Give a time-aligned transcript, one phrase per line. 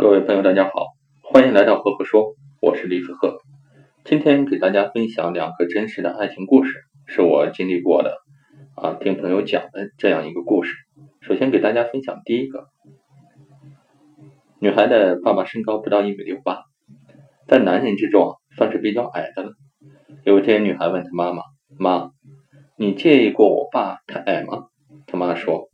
[0.00, 3.36] 各位朋友，大家好，欢迎来到赫赫说，我是李子赫。
[4.02, 6.72] 今天给大家分享两个真实的爱情故事，
[7.04, 8.16] 是我经历过的
[8.76, 10.74] 啊，听朋友讲的这样一个故事。
[11.20, 12.68] 首先给大家分享第一个，
[14.58, 16.62] 女孩的爸爸身高不到一米六八，
[17.46, 19.52] 在男人之中算是比较矮的了。
[20.24, 21.42] 有一天，女孩问她妈妈
[21.78, 22.10] ：“妈，
[22.74, 24.68] 你介意过我爸太矮吗？”
[25.06, 25.68] 她妈说：“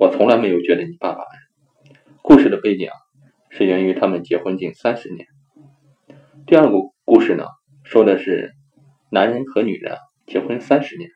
[0.00, 1.92] 我从来没有觉得你爸爸矮。”
[2.24, 2.94] 故事的背景啊，
[3.50, 5.26] 是源于他们结婚近三十年。
[6.46, 7.44] 第二个故事呢，
[7.82, 8.52] 说的是
[9.10, 11.10] 男人和女人结婚三十年，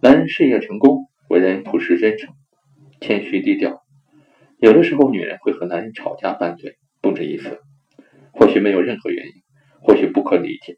[0.00, 2.34] 男人事业成功，为人朴实真诚、
[3.00, 3.82] 谦虚低调。
[4.58, 7.60] 有的时候，女人会和男人吵架拌嘴，不止一次。
[8.32, 9.32] 或许没有任何原因，
[9.80, 10.76] 或许不可理解。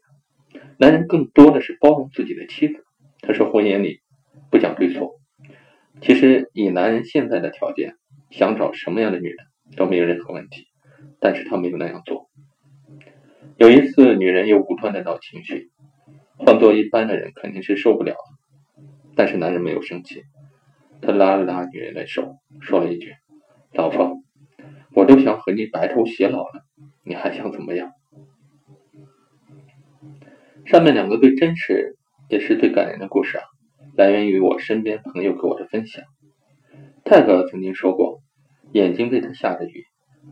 [0.77, 2.83] 男人更多的是包容自己的妻子。
[3.21, 4.01] 他说，婚姻里
[4.51, 5.15] 不讲对错。
[6.01, 7.95] 其实，以男人现在的条件，
[8.29, 9.37] 想找什么样的女人？
[9.75, 10.67] 都没有任何问题，
[11.25, 12.29] 但是他没有那样做。
[13.57, 15.71] 有一次，女人又无端的闹情绪，
[16.37, 18.13] 换做一般的人肯定是受不了，
[19.15, 20.21] 但是男人没有生气，
[21.01, 23.15] 他拉了拉女人的手，说了一句
[23.73, 24.21] ：“老婆，
[24.93, 26.63] 我都想和你白头偕老了，
[27.03, 27.91] 你还想怎么样？”
[30.63, 31.97] 上面两个最真实
[32.29, 33.45] 也是最感人的故事啊，
[33.97, 36.03] 来源于我身边朋友给我的分享。
[37.03, 38.21] 泰戈尔曾经说过。
[38.71, 39.85] 眼睛为他下着雨，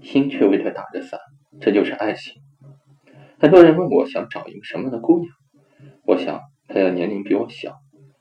[0.03, 1.19] 心却为他打着伞，
[1.59, 2.41] 这就是爱情。
[3.39, 5.31] 很多人问我想找一个什么样的姑娘，
[6.05, 7.77] 我想她要年龄比我小，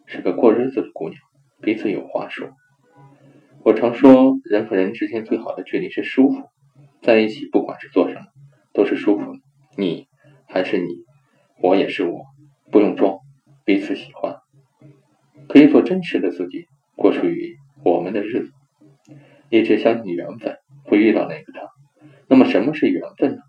[0.06, 1.20] 是个过日子的姑娘，
[1.60, 2.48] 彼此有话说。
[3.64, 6.48] 我常说，人和人之间最好的距离是舒服，
[7.02, 8.22] 在一起不管是做什么
[8.72, 9.38] 都是舒服的。
[9.76, 10.06] 你
[10.48, 10.88] 还是你，
[11.60, 12.24] 我也是我，
[12.70, 13.18] 不用装，
[13.64, 14.36] 彼此喜欢，
[15.48, 16.66] 可以做真实的自己，
[16.96, 18.52] 过属于我们的日子。
[19.50, 21.61] 一直相信缘分会遇到那个他，
[22.32, 23.42] 那么什么是缘分呢？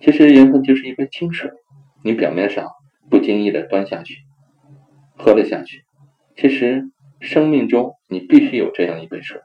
[0.00, 1.50] 其实缘分就是一杯清水，
[2.04, 2.68] 你表面上
[3.10, 4.18] 不经意的端下去，
[5.16, 5.82] 喝了下去，
[6.36, 6.84] 其实
[7.20, 9.40] 生命中你必须有这样一杯水。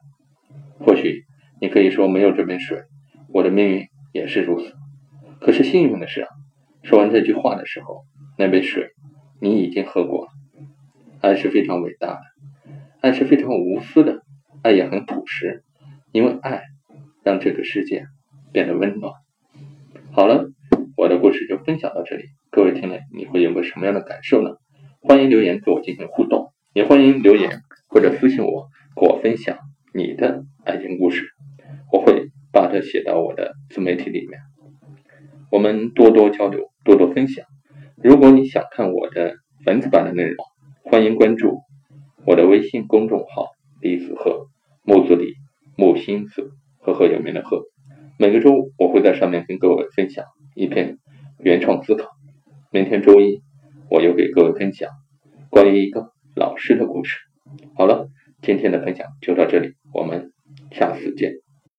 [0.80, 1.24] 或许
[1.60, 2.84] 你可以说没有这杯水，
[3.34, 4.76] 我的命运也是如此。
[5.42, 6.30] 可是幸运的是啊，
[6.84, 8.04] 说完这句话的时候，
[8.38, 8.92] 那杯水
[9.42, 10.32] 你已经喝过了。
[11.20, 12.22] 爱是非常伟大的，
[13.02, 14.22] 爱是非常无私的。
[14.62, 15.64] 爱也很朴实，
[16.12, 16.62] 因为爱
[17.24, 18.06] 让这个世界
[18.52, 19.14] 变得温暖。
[20.12, 20.50] 好了，
[20.98, 22.24] 我的故事就分享到这里。
[22.52, 24.52] 各位听了，你会有个什么样的感受呢？
[25.02, 29.58] 欢迎留言跟我进行互动，也欢迎留言或者私信我，和我分享
[29.94, 31.28] 你的爱情故事。
[31.92, 34.40] 我会把它写到我的自媒体里面，
[35.52, 37.46] 我们多多交流，多多分享。
[37.96, 39.36] 如果你想看我的
[39.66, 40.36] 文字版的内容，
[40.84, 41.60] 欢迎关注
[42.26, 43.48] 我的微信公众号
[43.82, 44.48] “李子鹤”。
[44.84, 45.36] 木子李，
[45.78, 47.59] 木心子，赫赫有名的赫。
[48.30, 50.24] 每个周五我会在上面跟各位分享
[50.54, 51.00] 一篇
[51.40, 52.12] 原创思考。
[52.70, 53.42] 明天周一，
[53.90, 54.88] 我又给各位分享
[55.50, 57.18] 关于一个老师的故事。
[57.76, 58.08] 好了，
[58.44, 60.32] 今天的分享就到这里，我们
[60.70, 61.49] 下次见。